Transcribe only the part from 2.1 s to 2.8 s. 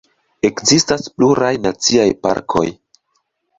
parkoj.